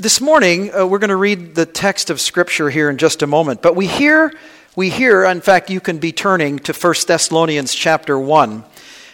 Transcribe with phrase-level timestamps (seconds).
[0.00, 3.26] This morning, uh, we're going to read the text of Scripture here in just a
[3.26, 4.32] moment, but we hear,
[4.74, 8.64] we hear, in fact, you can be turning to 1 Thessalonians chapter 1.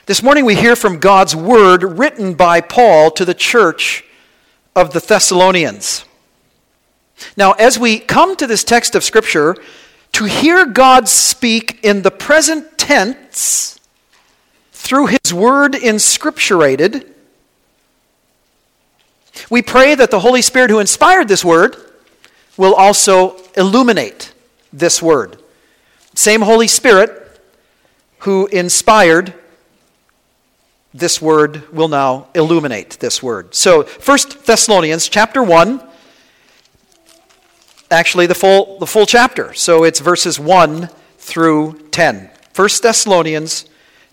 [0.06, 4.04] This morning, we hear from God's word written by Paul to the church
[4.76, 6.04] of the Thessalonians.
[7.36, 9.56] Now, as we come to this text of Scripture,
[10.12, 13.80] to hear God speak in the present tense
[14.70, 17.12] through his word inscripturated,
[19.50, 21.76] we pray that the Holy Spirit who inspired this word
[22.56, 24.32] will also illuminate
[24.72, 25.42] this word.
[26.14, 27.40] Same Holy Spirit
[28.20, 29.34] who inspired
[30.94, 33.54] this word will now illuminate this word.
[33.54, 35.82] So, 1 Thessalonians chapter 1
[37.90, 39.52] actually the full the full chapter.
[39.54, 42.30] So it's verses 1 through 10.
[42.54, 43.66] 1 Thessalonians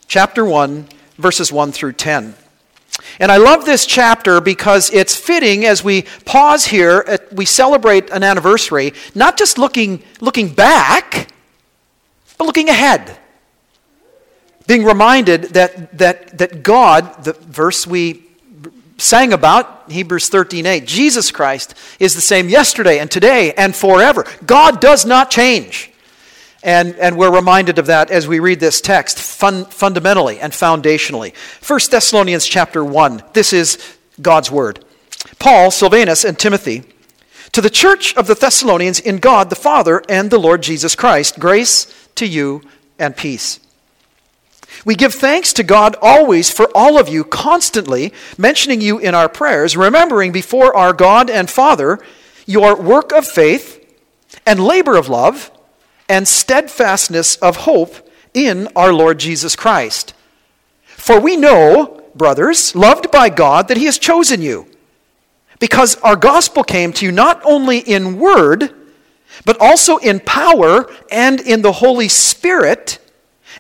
[0.08, 2.36] chapter 1 verses 1 through 10.
[3.20, 8.10] And I love this chapter because it's fitting as we pause here, uh, we celebrate
[8.10, 11.30] an anniversary, not just looking, looking back,
[12.38, 13.18] but looking ahead.
[14.68, 18.24] Being reminded that, that, that God, the verse we
[18.98, 24.26] sang about, Hebrews 13:8, Jesus Christ is the same yesterday and today and forever.
[24.46, 25.93] God does not change.
[26.64, 31.36] And, and we're reminded of that as we read this text fun, fundamentally and foundationally.
[31.68, 33.22] 1 Thessalonians chapter 1.
[33.34, 34.84] This is God's word.
[35.40, 36.84] Paul, Silvanus, and Timothy,
[37.52, 41.38] to the church of the Thessalonians in God the Father and the Lord Jesus Christ,
[41.38, 42.62] grace to you
[42.98, 43.60] and peace.
[44.86, 49.30] We give thanks to God always for all of you, constantly mentioning you in our
[49.30, 52.00] prayers, remembering before our God and Father
[52.46, 53.80] your work of faith
[54.46, 55.52] and labor of love
[56.10, 60.14] and steadfastness of hope in our Lord Jesus Christ.
[60.86, 64.68] For we know, brothers, loved by God, that He has chosen you,
[65.60, 68.74] because our gospel came to you not only in word,
[69.46, 73.00] but also in power and in the Holy Spirit,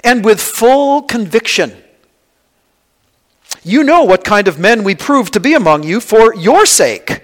[0.03, 1.75] and with full conviction.
[3.63, 7.22] You know what kind of men we proved to be among you for your sake.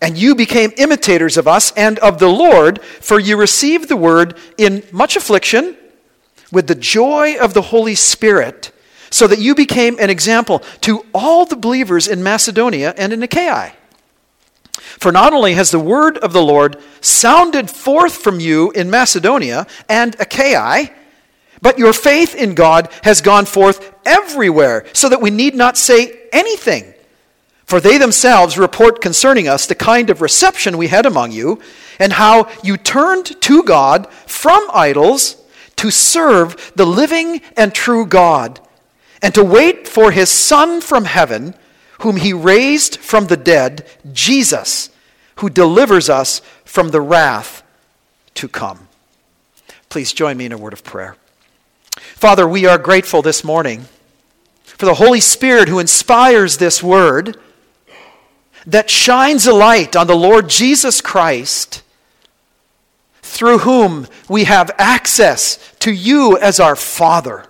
[0.00, 4.36] And you became imitators of us and of the Lord, for you received the word
[4.56, 5.76] in much affliction
[6.52, 8.70] with the joy of the Holy Spirit,
[9.10, 13.72] so that you became an example to all the believers in Macedonia and in Achaia.
[14.78, 19.66] For not only has the word of the Lord sounded forth from you in Macedonia
[19.88, 20.90] and Achaia,
[21.60, 26.20] but your faith in God has gone forth everywhere, so that we need not say
[26.32, 26.94] anything.
[27.68, 31.60] For they themselves report concerning us the kind of reception we had among you,
[31.98, 35.36] and how you turned to God from idols
[35.76, 38.58] to serve the living and true God,
[39.20, 41.54] and to wait for his Son from heaven,
[42.00, 44.88] whom he raised from the dead, Jesus,
[45.36, 47.62] who delivers us from the wrath
[48.36, 48.88] to come.
[49.90, 51.16] Please join me in a word of prayer.
[51.96, 53.84] Father, we are grateful this morning
[54.64, 57.38] for the Holy Spirit who inspires this word
[58.68, 61.82] that shines a light on the Lord Jesus Christ,
[63.22, 67.46] through whom we have access to you as our Father.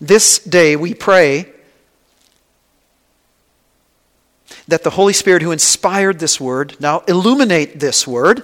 [0.00, 1.52] This day we pray
[4.66, 8.42] that the Holy Spirit who inspired this word now illuminate this word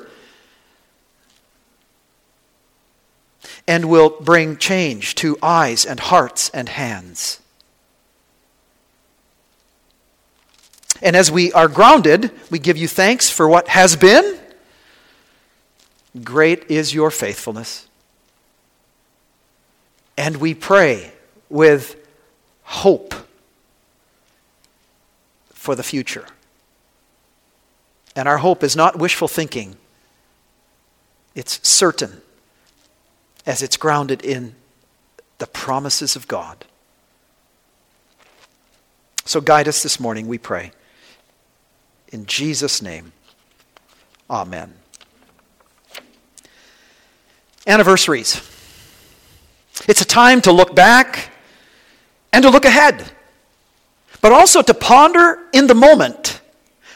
[3.66, 7.40] and will bring change to eyes and hearts and hands.
[11.04, 14.38] And as we are grounded, we give you thanks for what has been.
[16.22, 17.86] Great is your faithfulness.
[20.16, 21.12] And we pray
[21.50, 21.96] with
[22.62, 23.14] hope
[25.50, 26.26] for the future.
[28.16, 29.76] And our hope is not wishful thinking,
[31.34, 32.22] it's certain
[33.44, 34.54] as it's grounded in
[35.36, 36.64] the promises of God.
[39.26, 40.70] So guide us this morning, we pray.
[42.08, 43.12] In Jesus' name,
[44.30, 44.74] amen.
[47.66, 48.40] Anniversaries.
[49.88, 51.30] It's a time to look back
[52.32, 53.10] and to look ahead,
[54.20, 56.40] but also to ponder in the moment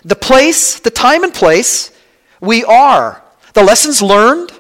[0.05, 1.91] the place, the time and place
[2.41, 3.23] we are,
[3.55, 4.53] the lessons learned,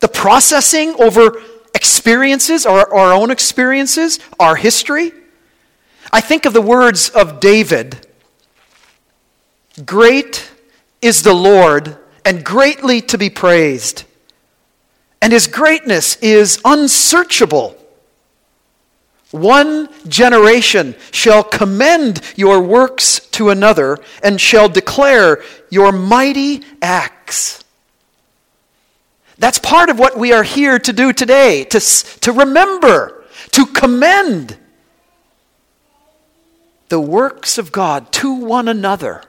[0.00, 1.42] the processing over
[1.74, 5.12] experiences, our, our own experiences, our history.
[6.12, 8.07] I think of the words of David
[9.84, 10.50] Great
[11.00, 14.04] is the Lord, and greatly to be praised,
[15.22, 17.76] and his greatness is unsearchable.
[19.30, 27.62] One generation shall commend your works to another and shall declare your mighty acts.
[29.38, 34.56] That's part of what we are here to do today, to, to remember, to commend
[36.88, 39.22] the works of God to one another.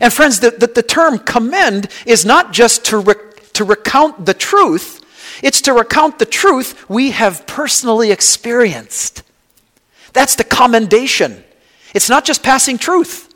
[0.00, 4.34] And friends, the, the, the term commend is not just to, rec- to recount the
[4.34, 5.00] truth,
[5.42, 9.22] it's to recount the truth we have personally experienced.
[10.12, 11.44] That's the commendation.
[11.94, 13.32] It's not just passing truth,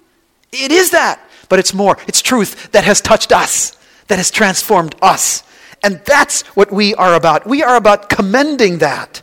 [0.52, 1.98] it is that, but it's more.
[2.06, 3.76] It's truth that has touched us,
[4.08, 5.42] that has transformed us.
[5.82, 7.46] And that's what we are about.
[7.46, 9.22] We are about commending that.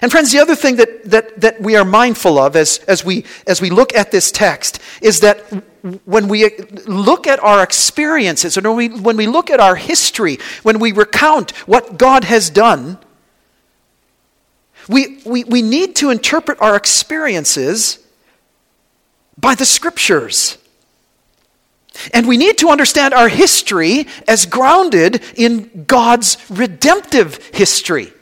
[0.00, 3.24] And friends, the other thing that, that, that we are mindful of as, as, we,
[3.46, 5.40] as we look at this text is that
[6.04, 6.50] when we
[6.86, 10.92] look at our experiences and when we, when we look at our history, when we
[10.92, 12.98] recount what God has done,
[14.88, 17.98] we, we, we need to interpret our experiences
[19.36, 20.58] by the scriptures.
[22.14, 28.12] And we need to understand our history as grounded in God's redemptive history.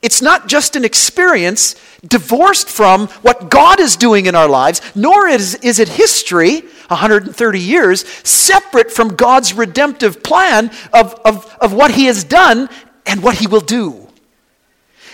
[0.00, 1.74] It's not just an experience
[2.06, 7.60] divorced from what God is doing in our lives, nor is, is it history, 130
[7.60, 12.68] years, separate from God's redemptive plan of, of, of what He has done
[13.06, 14.06] and what He will do.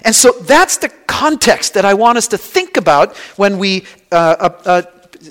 [0.05, 4.37] And so that's the context that I want us to think about when we uh,
[4.39, 4.83] uh, uh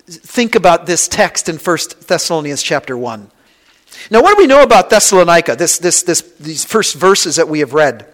[0.10, 1.78] think about this text in 1
[2.08, 3.30] Thessalonians chapter 1.
[4.10, 7.60] Now, what do we know about Thessalonica, this, this, this, these first verses that we
[7.60, 8.13] have read?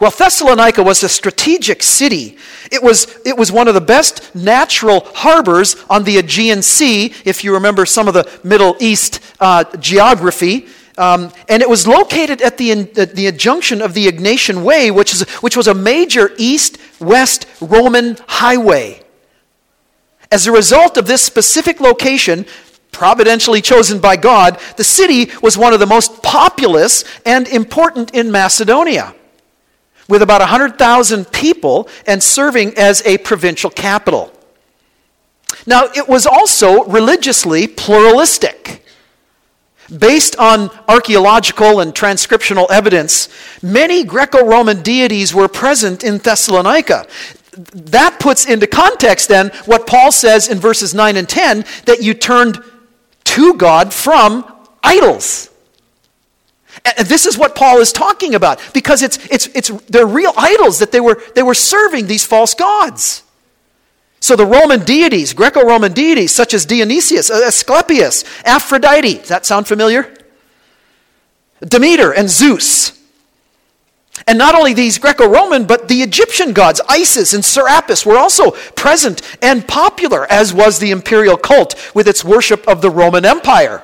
[0.00, 2.36] Well, Thessalonica was a strategic city.
[2.70, 7.44] It was, it was one of the best natural harbors on the Aegean Sea, if
[7.44, 10.66] you remember some of the Middle East uh, geography.
[10.98, 15.14] Um, and it was located at the, at the junction of the Egnatian Way, which,
[15.14, 19.02] is, which was a major east west Roman highway.
[20.30, 22.44] As a result of this specific location,
[22.90, 28.30] providentially chosen by God, the city was one of the most populous and important in
[28.30, 29.14] Macedonia
[30.08, 34.32] with about 100,000 people and serving as a provincial capital.
[35.66, 38.84] Now, it was also religiously pluralistic.
[39.96, 43.28] Based on archaeological and transcriptional evidence,
[43.62, 47.06] many Greco Roman deities were present in Thessalonica.
[47.74, 52.14] That puts into context then what Paul says in verses 9 and 10 that you
[52.14, 52.62] turned
[53.24, 54.50] to God from
[54.82, 55.50] idols.
[56.84, 60.80] And this is what Paul is talking about because it's, it's, it's, they're real idols
[60.80, 63.22] that they were, they were serving these false gods.
[64.18, 69.46] So the Roman deities, Greco Roman deities such as Dionysius, uh, Asclepius, Aphrodite, does that
[69.46, 70.12] sound familiar?
[71.60, 72.98] Demeter and Zeus.
[74.26, 78.52] And not only these Greco Roman, but the Egyptian gods, Isis and Serapis, were also
[78.76, 83.82] present and popular, as was the imperial cult with its worship of the Roman Empire.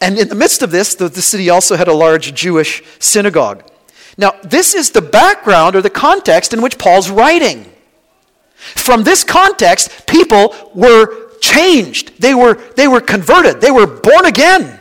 [0.00, 3.68] And in the midst of this, the, the city also had a large Jewish synagogue.
[4.16, 7.70] Now, this is the background or the context in which Paul's writing.
[8.54, 12.20] From this context, people were changed.
[12.20, 13.60] They were, they were converted.
[13.60, 14.80] They were born again.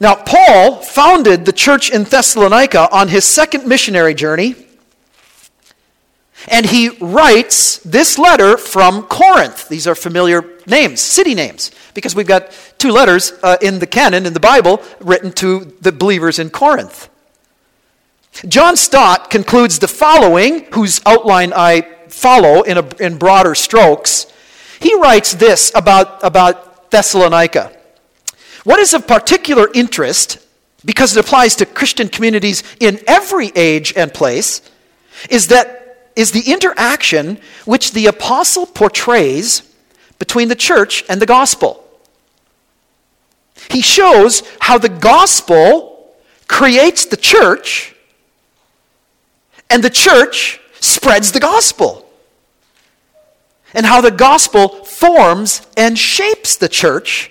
[0.00, 4.56] Now, Paul founded the church in Thessalonica on his second missionary journey
[6.48, 9.68] and he writes this letter from Corinth.
[9.68, 14.26] These are familiar names, city names, because we've got two letters uh, in the canon,
[14.26, 17.08] in the Bible, written to the believers in Corinth.
[18.48, 24.26] John Stott concludes the following, whose outline I follow in, a, in broader strokes.
[24.80, 27.76] He writes this about, about Thessalonica.
[28.64, 30.38] What is of particular interest,
[30.84, 34.62] because it applies to Christian communities in every age and place,
[35.30, 39.62] is that is the interaction which the apostle portrays
[40.18, 41.81] between the church and the gospel.
[43.70, 46.14] He shows how the gospel
[46.48, 47.94] creates the church
[49.72, 52.06] and the church spreads the gospel.
[53.72, 57.30] And how the gospel forms and shapes the church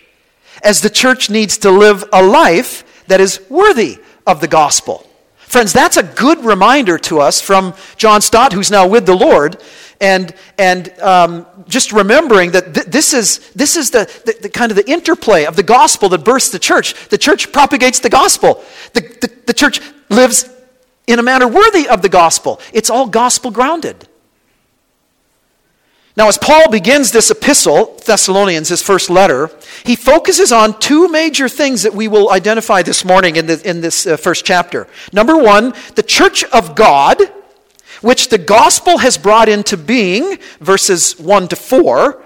[0.63, 5.07] as the church needs to live a life that is worthy of the gospel.
[5.51, 9.61] Friends, that's a good reminder to us from John Stott, who's now with the Lord,
[9.99, 14.71] and, and um, just remembering that th- this is, this is the, the, the, kind
[14.71, 17.09] of the interplay of the gospel that bursts the church.
[17.09, 18.63] The church propagates the gospel.
[18.93, 20.49] The, the, the church lives
[21.05, 22.61] in a manner worthy of the gospel.
[22.71, 24.07] It's all gospel grounded.
[26.17, 29.49] Now, as Paul begins this epistle, Thessalonians, his first letter,
[29.85, 33.79] he focuses on two major things that we will identify this morning in, the, in
[33.79, 34.87] this uh, first chapter.
[35.13, 37.21] Number one, the church of God,
[38.01, 42.21] which the gospel has brought into being, verses 1 to 4.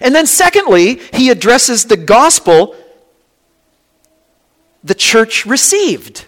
[0.00, 2.76] And then, secondly, he addresses the gospel
[4.84, 6.26] the church received.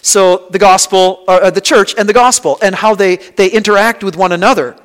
[0.00, 4.16] So, the gospel, uh, the church and the gospel, and how they, they interact with
[4.16, 4.76] one another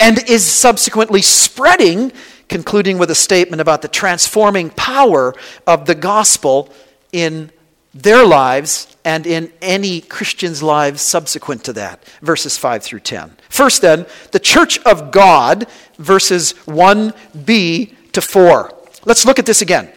[0.00, 2.12] and is subsequently spreading,
[2.48, 5.34] concluding with a statement about the transforming power
[5.66, 6.72] of the gospel
[7.12, 7.50] in
[7.94, 12.04] their lives and in any Christian's lives subsequent to that.
[12.22, 13.36] Verses 5 through 10.
[13.48, 15.66] First, then, the church of God,
[15.98, 18.74] verses 1b to 4.
[19.04, 19.90] Let's look at this again.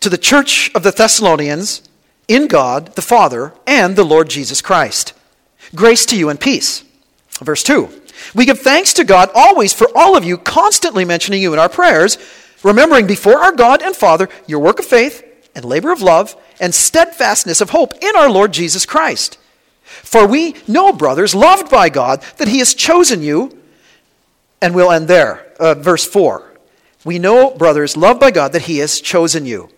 [0.00, 1.82] To the church of the Thessalonians,
[2.28, 5.12] in God the Father and the Lord Jesus Christ.
[5.74, 6.84] Grace to you and peace.
[7.40, 7.88] Verse 2
[8.34, 11.68] We give thanks to God always for all of you, constantly mentioning you in our
[11.68, 12.18] prayers,
[12.62, 15.24] remembering before our God and Father your work of faith
[15.54, 19.38] and labor of love and steadfastness of hope in our Lord Jesus Christ.
[19.84, 23.58] For we know, brothers, loved by God, that He has chosen you,
[24.60, 25.52] and we'll end there.
[25.58, 26.50] Uh, verse 4.
[27.04, 29.68] We know, brothers, loved by God, that He has chosen you.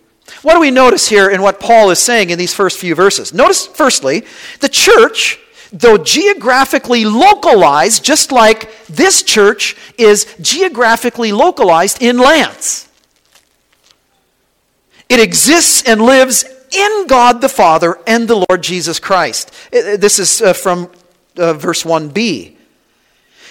[0.41, 3.33] What do we notice here in what Paul is saying in these first few verses?
[3.33, 4.25] Notice, firstly,
[4.59, 5.39] the church
[5.75, 12.87] though geographically localized, just like this church is geographically localized in Lanse.
[15.09, 19.51] It exists and lives in God the Father and the Lord Jesus Christ.
[19.71, 20.89] This is uh, from
[21.37, 22.55] uh, verse 1b.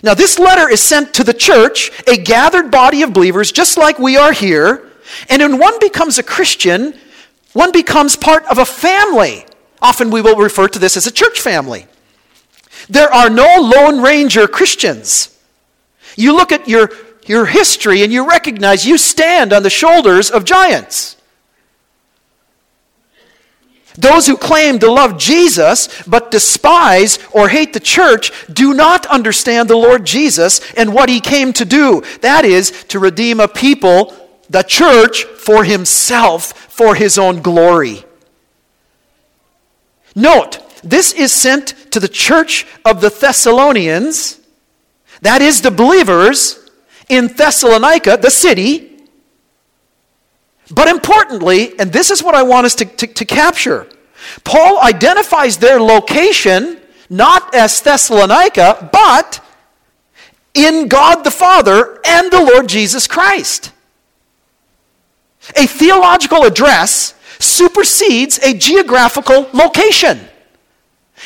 [0.03, 3.99] Now, this letter is sent to the church, a gathered body of believers, just like
[3.99, 4.91] we are here.
[5.29, 6.95] And when one becomes a Christian,
[7.53, 9.47] one becomes part of a family.
[9.81, 11.87] Often we will refer to this as a church family.
[12.89, 15.37] There are no Lone Ranger Christians.
[16.17, 16.91] You look at your,
[17.27, 21.17] your history and you recognize you stand on the shoulders of giants.
[23.97, 29.69] Those who claim to love Jesus but despise or hate the church do not understand
[29.71, 32.03] the Lord Jesus and what he came to do.
[32.21, 34.13] That is, to redeem a people,
[34.51, 38.05] the church, for himself, for his own glory.
[40.17, 44.41] Note, this is sent to the church of the Thessalonians,
[45.23, 46.71] that is, the believers
[47.09, 48.93] in Thessalonica, the city.
[50.71, 53.89] But importantly, and this is what I want us to, to, to capture,
[54.45, 59.41] Paul identifies their location not as Thessalonica, but
[60.55, 63.73] in God the Father and the Lord Jesus Christ.
[65.57, 70.21] A theological address supersedes a geographical location.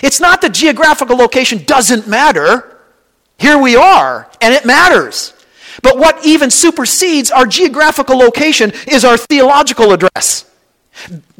[0.03, 2.79] It's not that geographical location doesn't matter.
[3.39, 5.35] Here we are, and it matters.
[5.83, 10.45] But what even supersedes our geographical location is our theological address.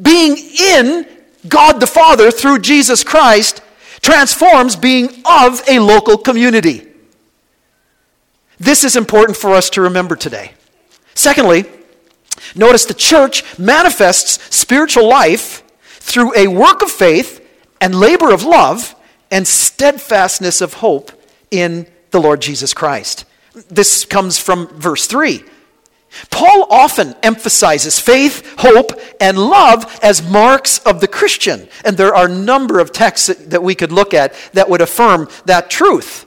[0.01, 1.07] Being in
[1.47, 3.61] God the Father through Jesus Christ
[4.01, 6.87] transforms being of a local community.
[8.59, 10.53] This is important for us to remember today.
[11.15, 11.65] Secondly,
[12.55, 15.63] notice the church manifests spiritual life
[15.99, 17.38] through a work of faith
[17.81, 18.95] and labor of love
[19.31, 21.11] and steadfastness of hope
[21.51, 23.25] in the Lord Jesus Christ.
[23.69, 25.43] This comes from verse 3.
[26.31, 31.67] Paul often emphasizes faith, hope, and love as marks of the Christian.
[31.85, 35.29] And there are a number of texts that we could look at that would affirm
[35.45, 36.25] that truth.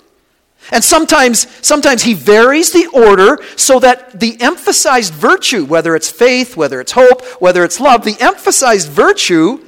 [0.71, 6.57] And sometimes, sometimes he varies the order so that the emphasized virtue, whether it's faith,
[6.57, 9.59] whether it's hope, whether it's love, the emphasized virtue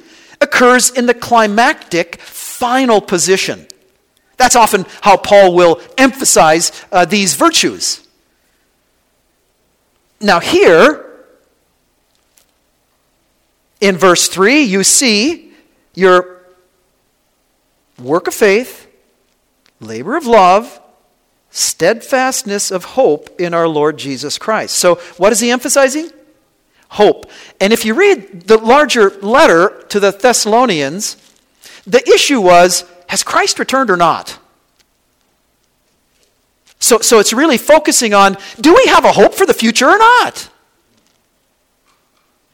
[0.40, 3.66] occurs in the climactic final position.
[4.36, 8.06] That's often how Paul will emphasize uh, these virtues.
[10.20, 11.04] Now, here,
[13.80, 15.52] in verse 3, you see
[15.94, 16.42] your
[17.98, 18.88] work of faith,
[19.80, 20.80] labor of love,
[21.50, 24.76] steadfastness of hope in our Lord Jesus Christ.
[24.76, 26.10] So, what is he emphasizing?
[26.88, 27.30] Hope.
[27.60, 31.16] And if you read the larger letter to the Thessalonians,
[31.86, 34.38] the issue was has Christ returned or not?
[36.78, 39.98] So, so it's really focusing on do we have a hope for the future or
[39.98, 40.50] not?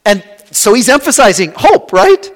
[0.04, 2.30] And so he's emphasizing hope, right?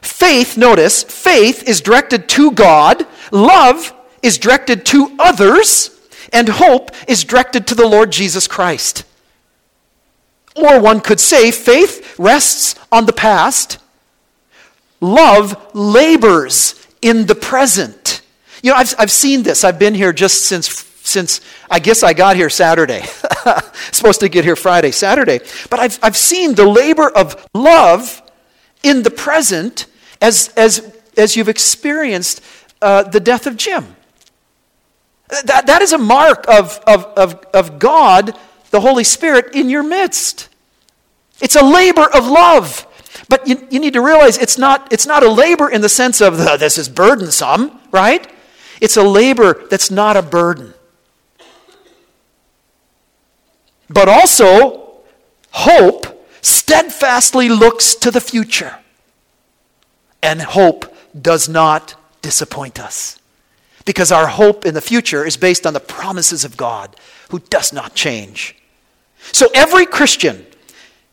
[0.00, 3.92] Faith, notice, faith is directed to God, love
[4.22, 5.90] is directed to others,
[6.32, 9.04] and hope is directed to the Lord Jesus Christ.
[10.56, 13.78] Or one could say faith rests on the past,
[15.00, 18.22] love labors in the present,
[18.62, 19.62] You know, I've, I've seen this.
[19.62, 20.68] I've been here just since,
[21.02, 21.40] since
[21.70, 23.02] I guess I got here Saturday.
[23.92, 25.40] Supposed to get here Friday, Saturday.
[25.70, 28.20] But I've, I've seen the labor of love
[28.82, 29.86] in the present
[30.20, 32.42] as, as, as you've experienced
[32.82, 33.94] uh, the death of Jim.
[35.44, 38.36] That, that is a mark of, of, of, of God,
[38.70, 40.48] the Holy Spirit, in your midst.
[41.40, 42.86] It's a labor of love.
[43.28, 46.20] But you, you need to realize it's not, it's not a labor in the sense
[46.20, 48.30] of this is burdensome, right?
[48.80, 50.74] It's a labor that's not a burden.
[53.90, 54.92] But also,
[55.50, 58.76] hope steadfastly looks to the future.
[60.22, 63.18] And hope does not disappoint us.
[63.88, 66.94] Because our hope in the future is based on the promises of God,
[67.30, 68.54] who does not change.
[69.32, 70.44] So every Christian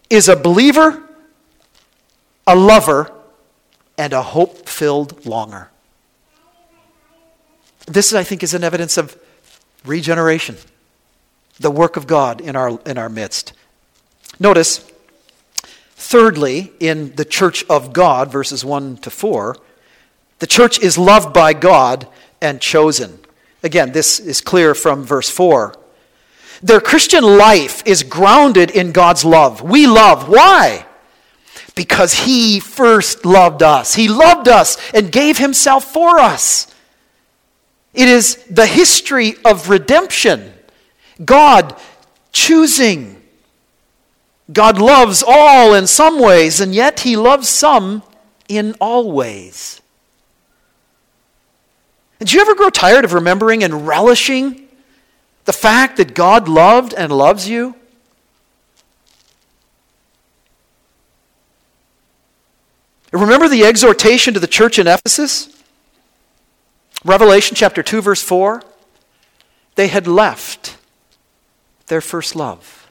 [0.09, 1.01] is a believer,
[2.45, 3.13] a lover,
[3.97, 5.69] and a hope filled longer.
[7.87, 9.17] This, I think, is an evidence of
[9.85, 10.57] regeneration,
[11.57, 13.53] the work of God in our, in our midst.
[14.37, 14.85] Notice,
[15.93, 19.55] thirdly, in the church of God, verses 1 to 4,
[20.39, 22.09] the church is loved by God
[22.45, 23.19] and chosen.
[23.63, 25.75] Again, this is clear from verse 4.
[26.61, 29.61] Their Christian life is grounded in God's love.
[29.61, 30.29] We love.
[30.29, 30.85] Why?
[31.75, 33.95] Because He first loved us.
[33.95, 36.73] He loved us and gave Himself for us.
[37.93, 40.53] It is the history of redemption.
[41.23, 41.79] God
[42.31, 43.21] choosing.
[44.51, 48.03] God loves all in some ways, and yet He loves some
[48.47, 49.81] in all ways.
[52.25, 54.67] Do you ever grow tired of remembering and relishing
[55.45, 57.75] the fact that God loved and loves you?
[63.11, 65.55] Remember the exhortation to the church in Ephesus?
[67.05, 68.63] Revelation chapter 2, verse 4
[69.75, 70.77] they had left
[71.87, 72.89] their first love.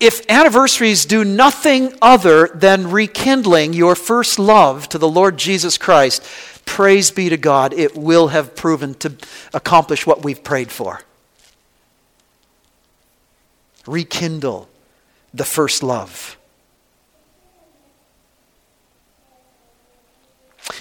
[0.00, 6.24] If anniversaries do nothing other than rekindling your first love to the Lord Jesus Christ,
[6.64, 9.14] praise be to God, it will have proven to
[9.52, 11.00] accomplish what we've prayed for.
[13.86, 14.68] Rekindle
[15.34, 16.36] the first love.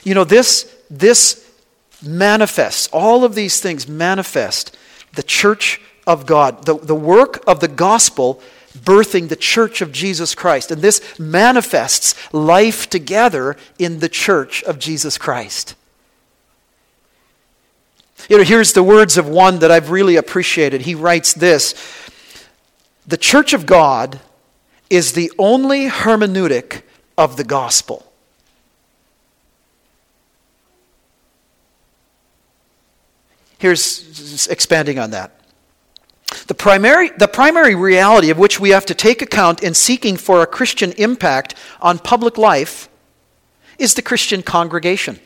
[0.03, 1.47] You know, this this
[2.03, 4.75] manifests, all of these things manifest
[5.13, 8.41] the church of God, the, the work of the gospel
[8.77, 10.71] birthing the church of Jesus Christ.
[10.71, 15.75] And this manifests life together in the church of Jesus Christ.
[18.29, 20.81] You know, here's the words of one that I've really appreciated.
[20.81, 21.73] He writes this
[23.07, 24.19] The church of God
[24.89, 26.83] is the only hermeneutic
[27.17, 28.05] of the gospel.
[33.57, 35.40] Here's expanding on that.
[36.47, 40.41] The primary, the primary reality of which we have to take account in seeking for
[40.41, 42.89] a Christian impact on public life
[43.77, 45.19] is the Christian congregation.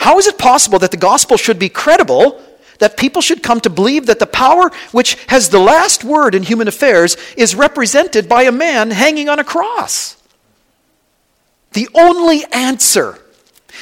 [0.00, 2.42] How is it possible that the gospel should be credible,
[2.78, 6.42] that people should come to believe that the power which has the last word in
[6.42, 10.16] human affairs is represented by a man hanging on a cross?
[11.72, 13.18] The only answer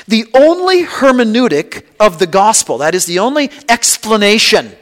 [0.08, 4.72] the only hermeneutic of the gospel, that is, the only explanation,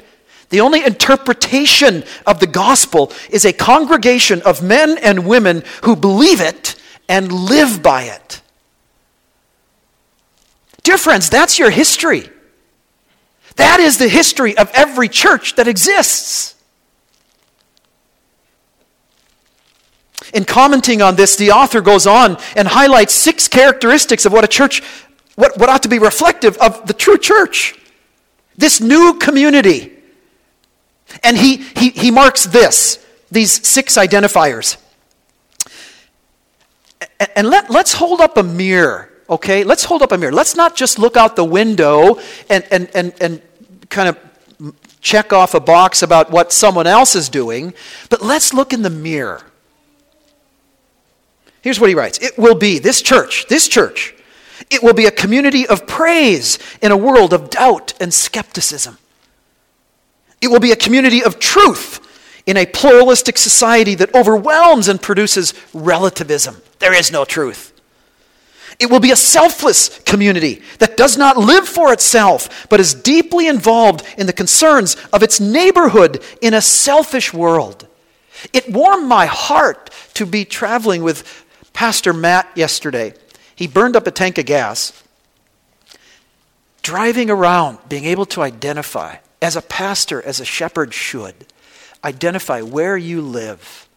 [0.51, 6.41] the only interpretation of the gospel, is a congregation of men and women who believe
[6.41, 6.77] it
[7.09, 8.43] and live by it.
[10.83, 12.29] Dear friends, that's your history.
[13.57, 16.55] That is the history of every church that exists.
[20.33, 24.49] In commenting on this, the author goes on and highlights six characteristics of what a
[24.49, 24.83] church
[25.37, 27.79] what, what ought to be reflective of the true church,
[28.57, 29.93] this new community.
[31.23, 34.77] And he, he, he marks this, these six identifiers.
[37.37, 39.65] And let, let's hold up a mirror, okay?
[39.65, 40.33] Let's hold up a mirror.
[40.33, 42.19] Let's not just look out the window
[42.49, 43.43] and, and, and, and
[43.89, 44.19] kind of
[45.01, 47.75] check off a box about what someone else is doing,
[48.09, 49.43] but let's look in the mirror.
[51.61, 54.14] Here's what he writes It will be, this church, this church,
[54.75, 58.99] it will be a community of praise in a world of doubt and skepticism.
[60.41, 62.01] It will be a community of truth
[62.47, 66.61] in a pluralistic society that overwhelms and produces relativism.
[66.79, 67.73] There is no truth.
[68.79, 73.47] It will be a selfless community that does not live for itself, but is deeply
[73.47, 77.87] involved in the concerns of its neighborhood in a selfish world.
[78.53, 83.15] It warmed my heart to be traveling with Pastor Matt yesterday
[83.55, 84.93] he burned up a tank of gas
[86.83, 91.35] driving around, being able to identify, as a pastor, as a shepherd should,
[92.05, 93.89] identify where you live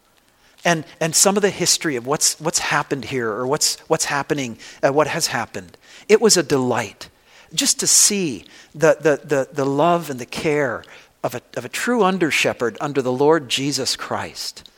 [0.64, 4.58] and, and some of the history of what's, what's happened here or what's, what's happening,
[4.82, 5.76] uh, what has happened.
[6.08, 7.08] It was a delight
[7.54, 8.44] just to see
[8.74, 10.84] the, the, the, the love and the care
[11.22, 14.68] of a, of a true under shepherd under the Lord Jesus Christ.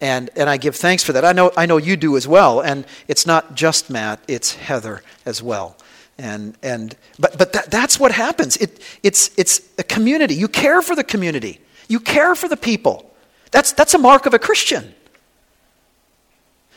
[0.00, 1.24] And, and I give thanks for that.
[1.24, 2.60] I know, I know you do as well.
[2.60, 5.76] And it's not just Matt, it's Heather as well.
[6.16, 8.56] And, and, but but that, that's what happens.
[8.58, 10.34] It, it's, it's a community.
[10.34, 13.10] You care for the community, you care for the people.
[13.50, 14.94] That's, that's a mark of a Christian.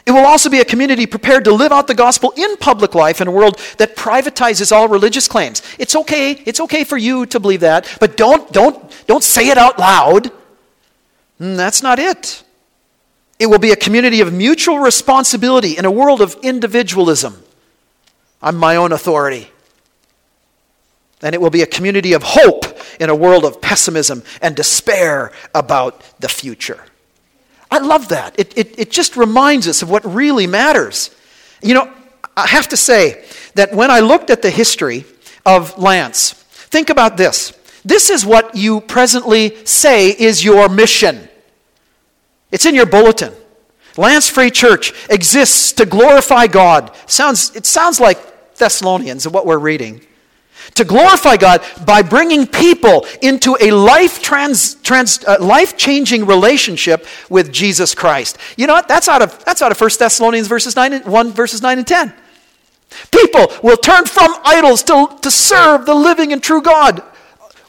[0.06, 3.22] It will also be a community prepared to live out the gospel in public life
[3.22, 5.62] in a world that privatizes all religious claims.
[5.80, 9.58] It's okay, it's okay for you to believe that, but don't, don't, don't say it
[9.58, 10.32] out loud.
[11.40, 12.44] Mm, that's not it.
[13.40, 17.42] It will be a community of mutual responsibility in a world of individualism.
[18.42, 19.50] I'm my own authority.
[21.22, 22.66] And it will be a community of hope
[23.00, 26.84] in a world of pessimism and despair about the future.
[27.72, 28.38] I love that.
[28.38, 31.10] It, it, it just reminds us of what really matters.
[31.62, 31.92] You know,
[32.36, 35.06] I have to say that when I looked at the history
[35.46, 37.54] of Lanse, think about this.
[37.86, 41.30] This is what you presently say is your mission.
[42.54, 43.34] It's in your bulletin.
[43.98, 46.96] Lanse Free Church exists to glorify God.
[47.06, 50.02] Sounds, it sounds like Thessalonians what we're reading
[50.76, 57.06] to glorify God by bringing people into a life trans, trans uh, life changing relationship
[57.30, 58.38] with Jesus Christ.
[58.58, 58.88] You know what?
[58.88, 61.88] That's out of that's out of 1 Thessalonians verses 9 and, 1 verses 9 and
[61.88, 62.14] 10.
[63.12, 67.02] People will turn from idols to, to serve the living and true God,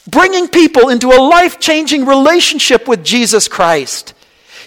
[0.07, 4.13] bringing people into a life changing relationship with Jesus Christ.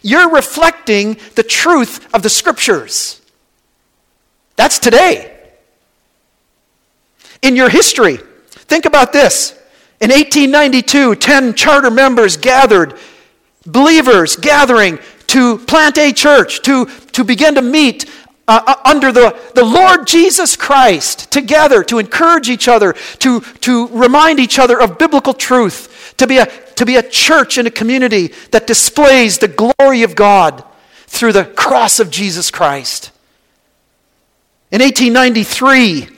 [0.08, 3.20] You're reflecting the truth of the scriptures.
[4.56, 5.38] That's today.
[7.42, 8.16] In your history,
[8.48, 9.52] think about this.
[10.00, 12.98] In 1892, 10 charter members gathered,
[13.66, 18.10] believers gathering to plant a church, to, to begin to meet
[18.48, 23.88] uh, uh, under the, the Lord Jesus Christ together to encourage each other, to, to
[23.88, 27.72] remind each other of biblical truth, to be, a, to be a church and a
[27.72, 30.64] community that displays the glory of God
[31.06, 33.12] through the cross of Jesus Christ.
[34.72, 36.18] In 1893,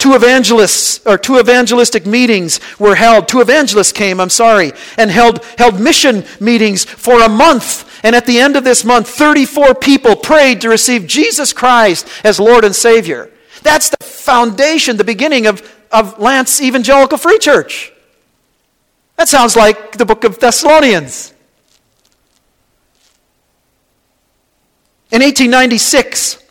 [0.00, 3.28] Two evangelists or two evangelistic meetings were held.
[3.28, 8.00] Two evangelists came, I'm sorry, and held, held mission meetings for a month.
[8.02, 12.40] And at the end of this month, 34 people prayed to receive Jesus Christ as
[12.40, 13.30] Lord and Savior.
[13.62, 17.92] That's the foundation, the beginning of, of Lanse Evangelical Free Church.
[19.20, 21.34] That sounds like the book of Thessalonians.
[25.10, 26.42] In 1896,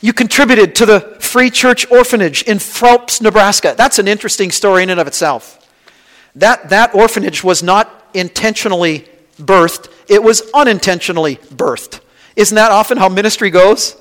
[0.00, 3.76] you contributed to the Free Church Orphanage in Phelps, Nebraska.
[3.76, 5.70] That's an interesting story in and of itself.
[6.34, 9.06] That, that orphanage was not intentionally
[9.40, 12.00] birthed, it was unintentionally birthed.
[12.34, 13.94] Isn't that often how ministry goes?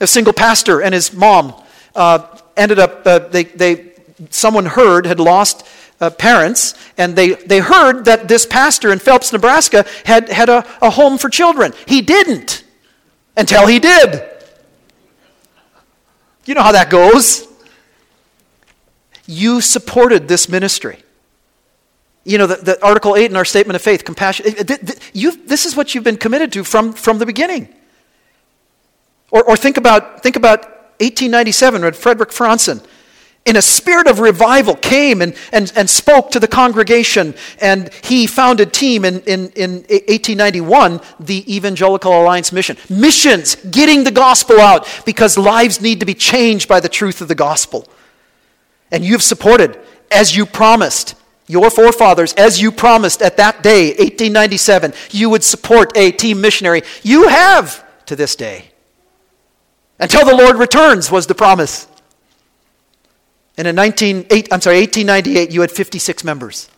[0.00, 1.62] A single pastor and his mom
[1.94, 3.87] uh, ended up, uh, they, they,
[4.30, 5.66] someone heard, had lost
[6.00, 10.64] uh, parents, and they, they heard that this pastor in Phelps, Nebraska had, had a,
[10.80, 11.72] a home for children.
[11.86, 12.64] He didn't
[13.36, 14.22] until he did.
[16.44, 17.46] You know how that goes.
[19.26, 21.02] You supported this ministry.
[22.24, 24.46] You know, the, the Article 8 in our Statement of Faith, compassion.
[25.12, 27.74] You, this is what you've been committed to from, from the beginning.
[29.30, 30.60] Or, or think, about, think about
[31.00, 32.84] 1897 when Fredrik Franson
[33.44, 37.34] in a spirit of revival, came and, and, and spoke to the congregation.
[37.60, 42.76] And he founded TEAM in, in, in 1891, the Evangelical Alliance Mission.
[42.90, 47.28] Missions, getting the gospel out because lives need to be changed by the truth of
[47.28, 47.88] the gospel.
[48.90, 49.78] And you've supported,
[50.10, 51.14] as you promised,
[51.46, 56.82] your forefathers, as you promised at that day, 1897, you would support a TEAM missionary.
[57.02, 58.70] You have to this day.
[59.98, 61.88] Until the Lord returns, was the promise.
[63.58, 66.70] And in 19, eight, I'm sorry, 1898, you had 56 members.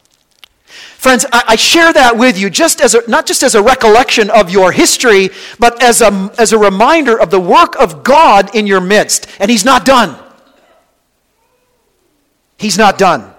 [0.67, 4.31] Friends, I, I, share that with you just as a, not just as a recollection
[4.31, 8.67] of your history, but as a, as a reminder of the work of God in
[8.67, 9.27] your midst.
[9.41, 10.17] And He's not done.
[12.57, 13.35] He's not done.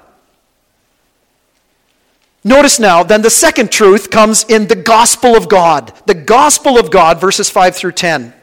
[2.44, 5.94] Notice now, then the second truth comes in the gospel of God.
[6.06, 8.34] The gospel of God, verses 5 through 10.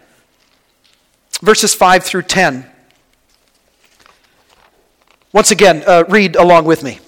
[1.42, 2.70] Verses 5 through 10.
[5.32, 6.98] Once again, uh, read along with me.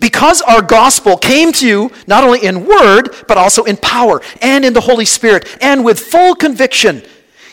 [0.00, 4.64] Because our gospel came to you not only in word, but also in power and
[4.64, 7.02] in the Holy Spirit and with full conviction,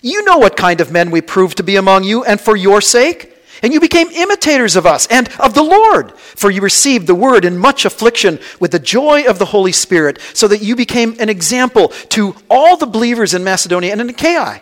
[0.02, 2.82] You know what kind of men we proved to be among you, and for your
[2.82, 3.36] sake.
[3.62, 7.44] And you became imitators of us and of the Lord, for you received the word
[7.44, 11.28] in much affliction with the joy of the Holy Spirit, so that you became an
[11.28, 14.62] example to all the believers in Macedonia and in Achaia.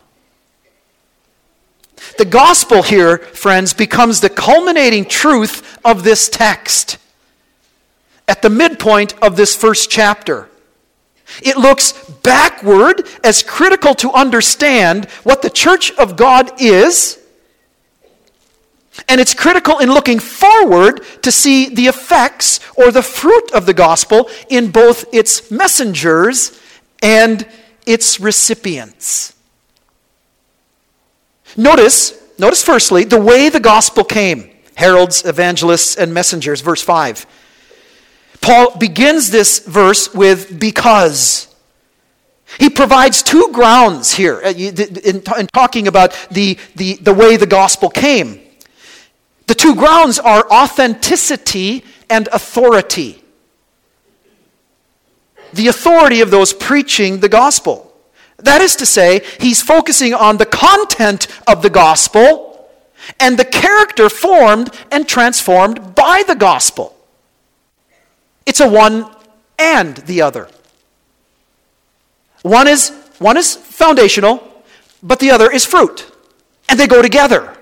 [2.17, 6.97] The gospel here, friends, becomes the culminating truth of this text
[8.27, 10.49] at the midpoint of this first chapter.
[11.41, 17.19] It looks backward as critical to understand what the church of God is,
[19.07, 23.73] and it's critical in looking forward to see the effects or the fruit of the
[23.73, 26.59] gospel in both its messengers
[27.01, 27.47] and
[27.85, 29.33] its recipients.
[31.57, 37.25] Notice, notice firstly, the way the gospel came heralds, evangelists, and messengers, verse 5.
[38.41, 41.47] Paul begins this verse with because.
[42.59, 45.21] He provides two grounds here uh, in,
[45.53, 48.41] talking about the, the, the way the gospel came.
[49.47, 53.23] The two grounds are authenticity and authority.
[55.53, 57.90] The authority of those preaching the gospel.
[58.43, 62.51] That is to say, he's focusing on the content of the gospel
[63.19, 66.95] and the character formed and transformed by the gospel.
[68.45, 69.09] It's a one
[69.57, 70.47] and the other.
[72.41, 74.47] One is, one is foundational,
[75.03, 76.11] but the other is fruit.
[76.67, 77.55] And they go together.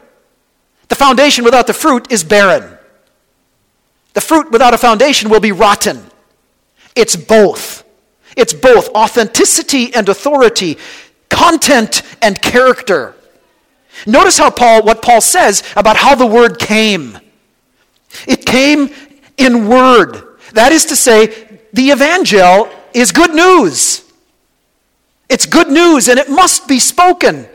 [0.88, 2.78] The foundation without the fruit is barren.
[4.14, 6.04] The fruit without a foundation will be rotten.
[6.96, 7.84] It's both.
[8.40, 10.78] It's both authenticity and authority,
[11.28, 13.14] content and character.
[14.08, 17.20] Notice how Paul what Paul says about how the word came.
[18.28, 18.94] It came
[19.38, 20.38] in word.
[20.54, 24.10] That is to say, the evangel is good news.
[25.28, 27.48] It's good news and it must be spoken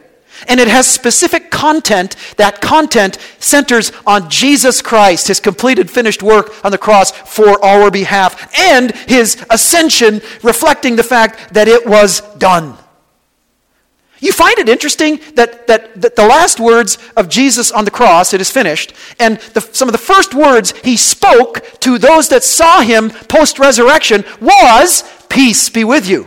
[0.49, 2.17] and it has specific content.
[2.37, 7.91] That content centers on Jesus Christ, his completed finished work on the cross for our
[7.91, 12.77] behalf, and his ascension, reflecting the fact that it was done.
[14.25, 18.33] You find it interesting that, that, that the last words of Jesus on the cross,
[18.33, 22.43] it is finished, and the, some of the first words he spoke to those that
[22.43, 26.27] saw him post resurrection was, Peace be with you.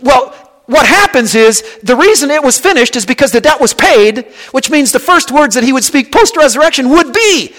[0.00, 4.26] Well, what happens is the reason it was finished is because the debt was paid,
[4.50, 7.54] which means the first words that he would speak post resurrection would be,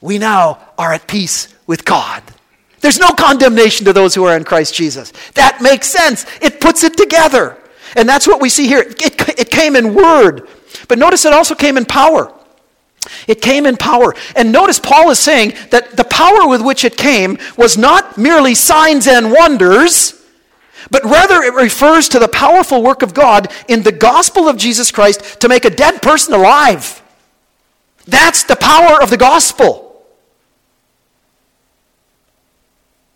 [0.00, 2.22] We now are at peace with God.
[2.80, 5.12] There's no condemnation to those who are in Christ Jesus.
[5.34, 6.26] That makes sense.
[6.40, 7.56] It puts it together.
[7.96, 8.82] And that's what we see here.
[8.82, 10.46] It, it came in word,
[10.86, 12.32] but notice it also came in power.
[13.26, 14.14] It came in power.
[14.36, 18.54] And notice Paul is saying that the power with which it came was not merely
[18.54, 20.17] signs and wonders
[20.90, 24.90] but rather it refers to the powerful work of God in the gospel of Jesus
[24.90, 27.02] Christ to make a dead person alive.
[28.06, 29.84] That's the power of the gospel.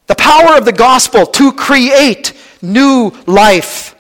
[0.07, 3.95] The power of the gospel to create new life.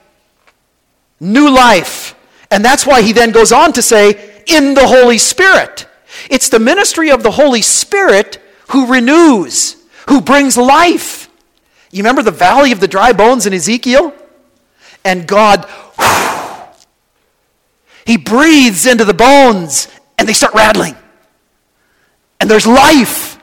[1.20, 2.14] New life.
[2.50, 5.86] And that's why he then goes on to say, in the Holy Spirit.
[6.28, 9.76] It's the ministry of the Holy Spirit who renews,
[10.08, 11.21] who brings life.
[11.92, 14.14] You remember the valley of the dry bones in Ezekiel?
[15.04, 15.68] And God,
[18.06, 20.96] He breathes into the bones and they start rattling.
[22.40, 23.38] And there's life.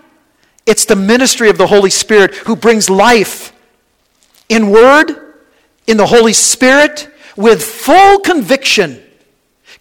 [0.66, 3.54] It's the ministry of the Holy Spirit who brings life
[4.50, 5.36] in word,
[5.88, 7.08] in the Holy Spirit,
[7.38, 9.02] with full conviction.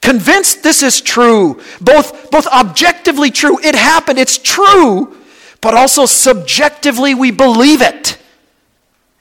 [0.02, 5.16] Convinced this is true, both, both objectively true, it happened, it's true,
[5.61, 8.17] but also subjectively we believe it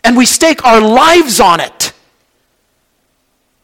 [0.08, 1.92] and we stake our lives on it.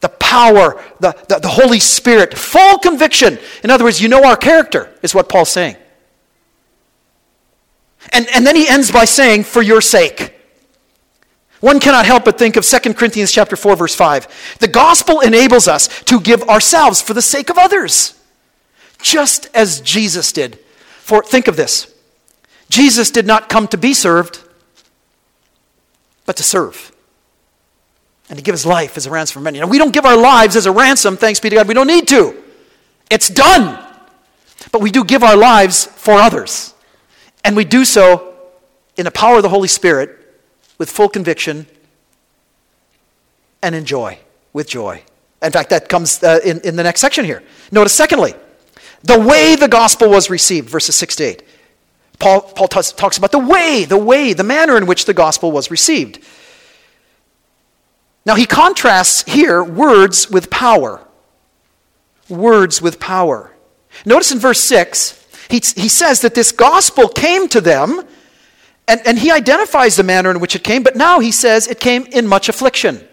[0.02, 3.40] The power, the, the, the, Holy Spirit, full conviction.
[3.64, 5.78] In other words, you know our character, is what Paul's saying.
[8.12, 10.34] And, and then he ends by saying, for your sake.
[11.62, 14.58] One cannot help but think of 2 Corinthians chapter 4, verse 5.
[14.60, 18.20] The gospel enables us to give ourselves for the sake of others,
[19.02, 20.60] just as Jesus did.
[21.00, 21.90] For think of this.
[22.68, 24.43] Jesus did not come to be served,
[26.26, 26.92] but to serve.
[28.30, 29.60] and to give his life as a ransom for many.
[29.60, 31.68] Now, we don't give our lives as a ransom, thanks be to God.
[31.68, 32.42] We don't need to.
[33.10, 33.80] It's done.
[34.72, 36.74] But we do give our lives for others.
[37.44, 38.36] And we do so
[38.96, 40.20] in the power of the Holy Spirit
[40.78, 41.68] with full conviction
[43.62, 44.20] and in joy,
[44.54, 45.04] with joy.
[45.42, 47.44] In fact, that comes uh, in, in the next section here.
[47.72, 48.34] Notice, secondly,
[49.04, 51.44] the way the gospel was received, verses 6 to 8.
[52.20, 55.52] Paul, Paul t- talks about the way, the way, the manner in which the gospel
[55.52, 56.24] was received.
[58.26, 61.06] Now, he contrasts here words with power.
[62.30, 63.54] Words with power.
[64.06, 68.02] Notice in verse 6, he, he says that this gospel came to them,
[68.88, 71.80] and, and he identifies the manner in which it came, but now he says it
[71.80, 73.06] came in much affliction.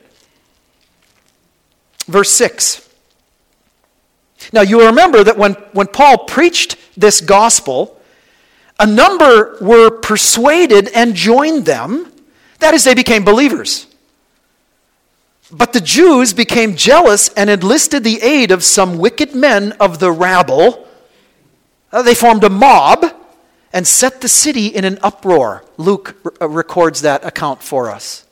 [2.06, 2.88] Verse 6.
[4.52, 7.99] Now, you remember that when, when Paul preached this gospel,
[8.80, 12.10] a number were persuaded and joined them.
[12.60, 13.86] That is, they became believers.
[15.52, 20.10] But the Jews became jealous and enlisted the aid of some wicked men of the
[20.10, 20.88] rabble.
[21.92, 23.04] Uh, they formed a mob
[23.72, 25.64] and set the city in an uproar.
[25.76, 28.24] Luke r- records that account for us.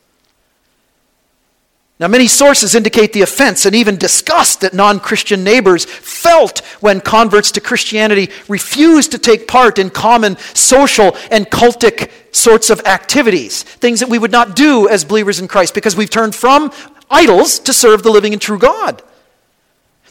[2.00, 7.00] Now, many sources indicate the offense and even disgust that non Christian neighbors felt when
[7.00, 13.64] converts to Christianity refused to take part in common social and cultic sorts of activities,
[13.64, 16.70] things that we would not do as believers in Christ because we've turned from
[17.10, 19.02] idols to serve the living and true God.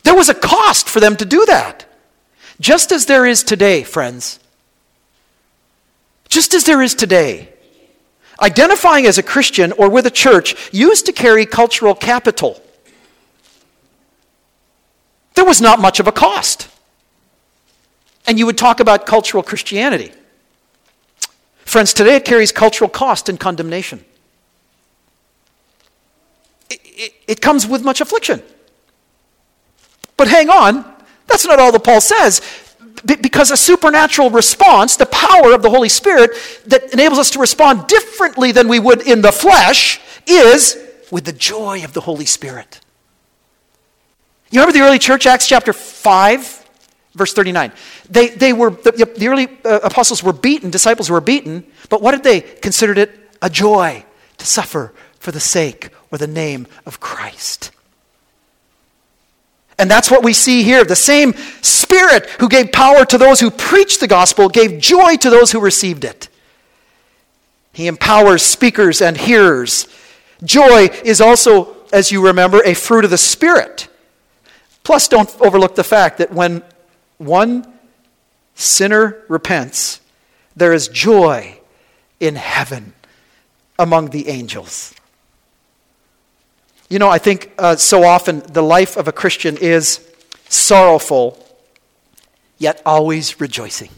[0.03, 1.85] There was a cost for them to do that.
[2.59, 4.39] Just as there is today, friends.
[6.27, 7.53] Just as there is today.
[8.39, 12.61] Identifying as a Christian or with a church used to carry cultural capital.
[15.33, 16.67] There was not much of a cost.
[18.27, 20.11] And you would talk about cultural Christianity.
[21.59, 24.03] Friends, today it carries cultural cost and condemnation.
[26.69, 28.41] It, it, it, comes with much affliction.
[30.15, 30.85] But hang on,
[31.27, 32.41] that's not all that Paul says
[33.05, 36.31] because a supernatural response, the power of the Holy Spirit
[36.65, 40.77] that enables us to respond differently than we would in the flesh, is
[41.11, 42.81] with the joy of the Holy Spirit.
[44.49, 46.69] You remember the early church, Acts chapter 5,
[47.13, 47.71] verse 39?
[48.09, 52.11] They, they were, the, the early uh, apostles were beaten, disciples were beaten, but what
[52.11, 52.41] did they?
[52.41, 54.05] Considered it a joy
[54.37, 57.71] to suffer for the sake or the name of Christ.
[59.79, 60.83] And that's what we see here.
[60.83, 65.29] The same Spirit who gave power to those who preached the gospel gave joy to
[65.29, 66.29] those who received it.
[67.73, 69.87] He empowers speakers and hearers.
[70.43, 73.87] Joy is also, as you remember, a fruit of the Spirit.
[74.83, 76.63] Plus, don't overlook the fact that when
[77.17, 77.71] one
[78.55, 80.01] sinner repents,
[80.55, 81.59] there is joy
[82.19, 82.93] in heaven
[83.77, 84.95] among the angels.
[86.89, 89.99] You know, I think uh, so often the life of a Christian is
[90.47, 91.43] sorrowful,
[92.57, 93.89] yet always rejoicing.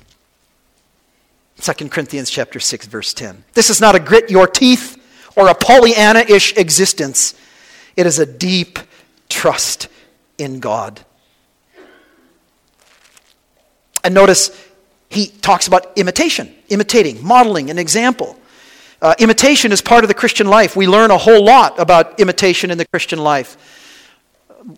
[1.62, 3.44] 2 Corinthians chapter 6 verse 10.
[3.54, 4.98] This is not a grit your teeth
[5.36, 7.36] or a Pollyanna-ish existence.
[7.96, 8.80] It is a deep
[9.28, 9.88] trust
[10.38, 11.02] in God.
[14.04, 14.50] And notice
[15.10, 18.39] he talks about imitation, imitating, modeling, an example.
[19.02, 20.76] Uh, imitation is part of the Christian life.
[20.76, 23.58] We learn a whole lot about imitation in the Christian life.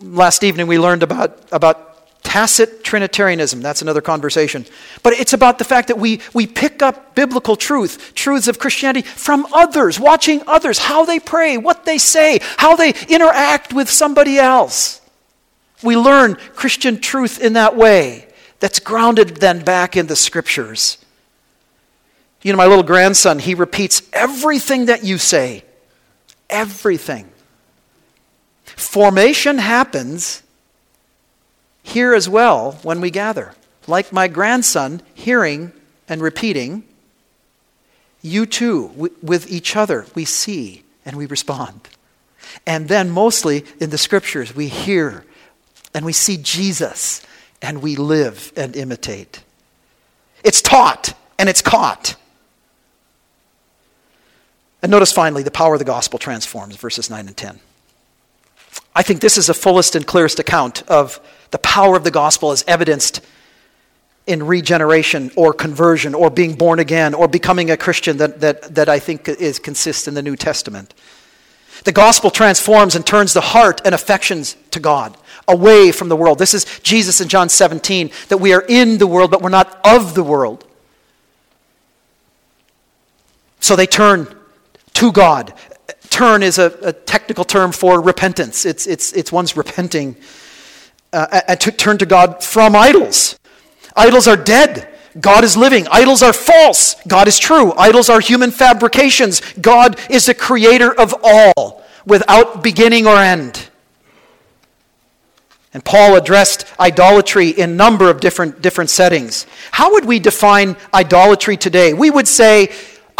[0.02, 3.62] Last evening we learned about, about tacit Trinitarianism.
[3.62, 4.66] That's another conversation.
[5.02, 9.08] But it's about the fact that we, we pick up biblical truth, truths of Christianity
[9.08, 14.38] from others, watching others, how they pray, what they say, how they interact with somebody
[14.38, 15.02] else.
[15.84, 18.28] We learn Christian truth in that way
[18.60, 21.01] that's grounded then back in the scriptures.
[22.44, 25.64] You know, my little grandson, he repeats everything that you say.
[26.50, 27.30] Everything.
[28.66, 30.42] Formation happens
[31.84, 33.54] here as well when we gather.
[33.88, 35.72] Like my grandson hearing
[36.08, 36.84] and repeating,
[38.22, 41.90] you too, with each other, we see and we respond.
[42.66, 45.26] And then, mostly in the scriptures, we hear
[45.94, 47.26] and we see Jesus
[47.62, 49.44] and we live and imitate.
[50.44, 52.16] It's taught and it's caught.
[54.82, 57.60] And notice finally, the power of the gospel transforms, verses 9 and 10.
[58.96, 61.20] I think this is the fullest and clearest account of
[61.52, 63.22] the power of the gospel as evidenced
[64.28, 68.90] in regeneration or conversion or being born again or becoming a Christian that, that, that
[68.90, 70.94] I think is, consists in the New Testament.
[71.84, 75.18] The gospel transforms and turns the heart and affections to God,
[75.48, 76.38] away from the world.
[76.38, 79.80] This is Jesus in John 17, that we are in the world, but we're not
[79.84, 80.66] of the world.
[83.60, 84.28] So they turn
[84.94, 85.54] to God.
[86.10, 88.66] turn is a, a technical term for repentance.
[88.66, 90.16] It's, it's, it's one's repenting
[91.14, 93.38] uh, to turn to God from idols.
[93.96, 94.88] Idols are dead.
[95.20, 95.88] God is living.
[95.92, 96.96] Idols are false.
[97.08, 97.74] God is true.
[97.74, 99.42] Idols are human fabrications.
[99.56, 103.68] God is the creator of all without beginning or end.
[105.74, 109.46] And Paul addressed idolatry in a number of different, different settings.
[109.72, 111.94] How would we define idolatry today?
[111.94, 112.74] We would say,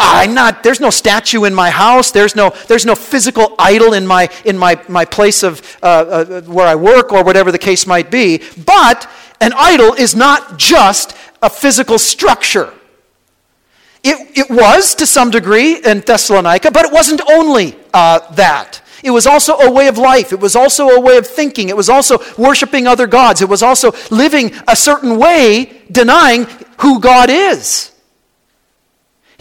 [0.04, 2.12] I'm not, there's no statue in my house.
[2.12, 6.42] There's no, there's no physical idol in my, in my, my place of uh, uh,
[6.42, 8.42] where I work or whatever the case might be.
[8.66, 12.74] But an idol is not just a physical structure.
[14.04, 18.82] It, it was to some degree in Thessalonica, but it wasn't only uh, that.
[19.04, 20.34] It was also a way of life.
[20.34, 21.70] It was also a way of thinking.
[21.70, 23.42] It was also worshiping other gods.
[23.42, 26.48] It was also living a certain way, denying
[26.80, 27.92] who God is.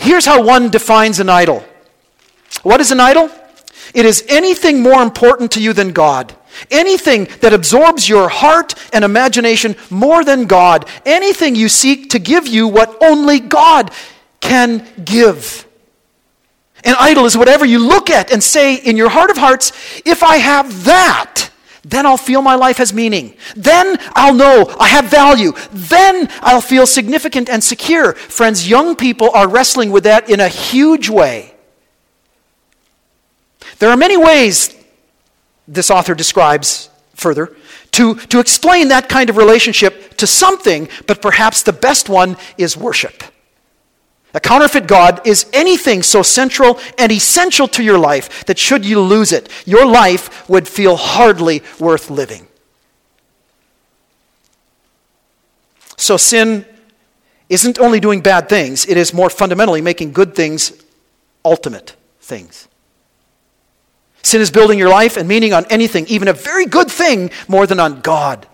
[0.01, 1.63] Here's how one defines an idol
[2.63, 3.31] What is an idol?
[3.95, 6.35] It is anything more important to you than God.
[6.71, 10.89] Anything that absorbs your heart and imagination more than God.
[11.05, 13.91] Anything you seek to give you what only God
[14.41, 15.67] can give.
[16.85, 19.73] An idol is whatever you look at and say in your heart of hearts,
[20.05, 21.50] if I have that,
[21.83, 23.37] then I'll feel my life has meaning.
[23.57, 25.53] Then I'll know I have value.
[25.73, 28.13] Then I'll feel significant and secure.
[28.13, 31.55] Friends, young people are wrestling with that in a huge way.
[33.79, 34.77] There are many ways,
[35.67, 37.57] this author describes further,
[37.93, 42.77] to, to explain that kind of relationship to something, but perhaps the best one is
[42.77, 43.23] worship.
[44.33, 49.01] A counterfeit God is anything so central and essential to your life that should you
[49.01, 52.47] lose it, your life would feel hardly worth living.
[55.97, 56.65] So sin
[57.49, 60.73] isn't only doing bad things, it is more fundamentally making good things
[61.45, 62.69] ultimate things.
[64.23, 67.67] Sin is building your life and meaning on anything, even a very good thing, more
[67.67, 68.47] than on God.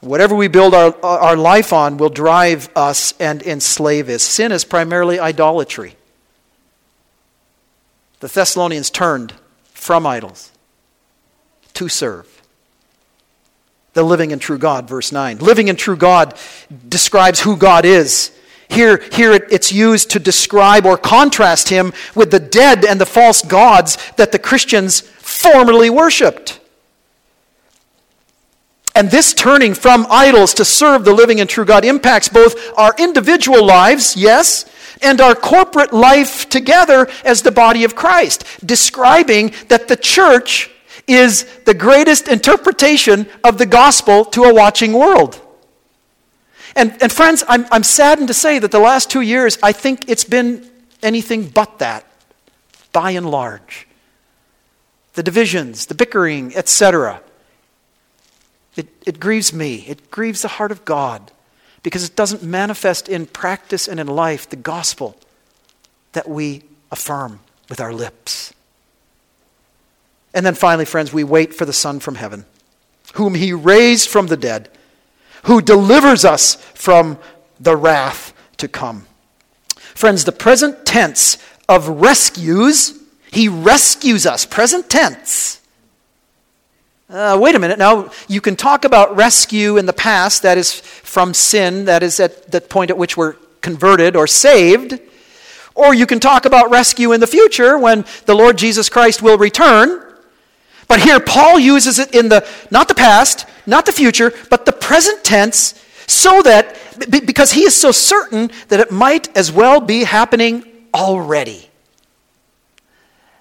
[0.00, 4.22] Whatever we build our, our life on will drive us and enslave us.
[4.22, 5.96] Sin is primarily idolatry.
[8.20, 9.34] The Thessalonians turned
[9.72, 10.52] from idols
[11.74, 12.38] to serve
[13.98, 15.38] the living and true God, verse 9.
[15.38, 16.38] Living and true God
[16.88, 18.30] describes who God is.
[18.68, 23.42] Here, here it's used to describe or contrast him with the dead and the false
[23.42, 26.57] gods that the Christians formerly worshiped.
[28.98, 32.92] And this turning from idols to serve the living and true God impacts both our
[32.98, 34.64] individual lives, yes,
[35.00, 40.68] and our corporate life together as the body of Christ, describing that the church
[41.06, 45.40] is the greatest interpretation of the gospel to a watching world.
[46.74, 50.08] And, and friends, I'm, I'm saddened to say that the last two years, I think
[50.10, 50.68] it's been
[51.04, 52.04] anything but that,
[52.92, 53.86] by and large.
[55.12, 57.22] The divisions, the bickering, etc.
[58.78, 59.84] It, it grieves me.
[59.88, 61.32] It grieves the heart of God
[61.82, 65.16] because it doesn't manifest in practice and in life the gospel
[66.12, 66.62] that we
[66.92, 68.54] affirm with our lips.
[70.32, 72.44] And then finally, friends, we wait for the Son from heaven,
[73.14, 74.70] whom He raised from the dead,
[75.44, 77.18] who delivers us from
[77.58, 79.06] the wrath to come.
[79.74, 81.36] Friends, the present tense
[81.68, 82.96] of rescues,
[83.32, 85.58] He rescues us, present tense
[87.10, 90.74] uh, wait a minute, now you can talk about rescue in the past, that is
[90.74, 95.00] from sin, that is at the point at which we're converted or saved.
[95.74, 99.38] Or you can talk about rescue in the future when the Lord Jesus Christ will
[99.38, 100.04] return.
[100.86, 104.72] But here Paul uses it in the, not the past, not the future, but the
[104.72, 106.76] present tense, so that,
[107.10, 111.68] because he is so certain that it might as well be happening already.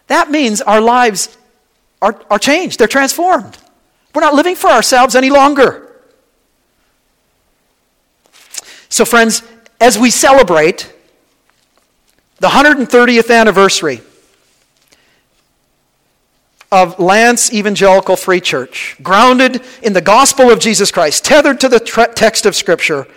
[0.08, 1.38] That means our lives
[2.02, 3.58] are, are changed, they're transformed.
[4.14, 5.84] We're not living for ourselves any longer.
[8.90, 9.44] So, friends,
[9.80, 10.94] as we celebrate
[12.40, 14.02] the 130th anniversary
[16.72, 21.80] of Lanse Evangelical Free Church, grounded in the gospel of Jesus Christ, tethered to the
[21.80, 23.08] tre- text of Scripture,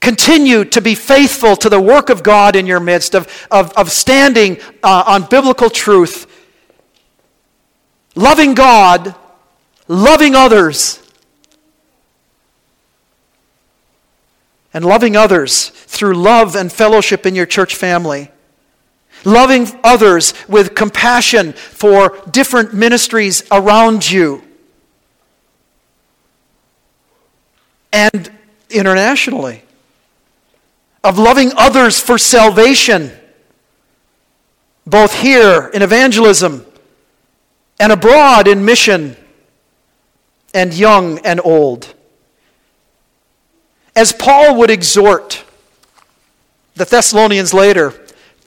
[0.00, 3.90] continue to be faithful to the work of God in your midst, of, of, of
[3.90, 6.26] standing uh, on biblical truth
[8.14, 9.14] loving God,
[9.88, 11.00] loving others,
[14.72, 18.30] and loving others through love and fellowship in your church family.
[19.24, 24.42] Loving others with compassion for different ministries around you.
[27.92, 28.30] And
[28.70, 29.62] internationally.
[31.02, 33.10] Of loving others for salvation
[34.86, 36.64] both here in evangelism
[37.80, 39.16] and abroad in mission,
[40.52, 41.94] and young and old.
[43.96, 45.42] As Paul would exhort
[46.74, 47.94] the Thessalonians later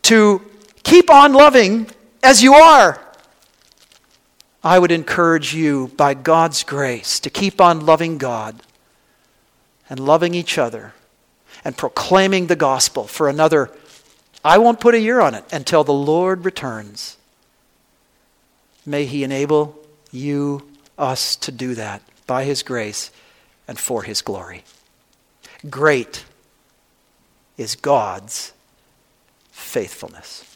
[0.04, 0.42] to
[0.84, 1.88] keep on loving
[2.22, 3.02] as you are,
[4.64, 8.62] I would encourage you, by God's grace, to keep on loving God
[9.90, 10.94] and loving each other
[11.66, 13.72] and proclaiming the gospel for another,
[14.46, 17.18] I won't put a year on it, until the Lord returns.
[18.86, 19.78] May He enable
[20.12, 20.68] you,
[20.98, 23.12] us, to do that by His grace
[23.68, 24.64] and for His glory.
[25.70, 26.26] Great
[27.58, 28.54] is God's
[29.52, 30.53] faithfulness.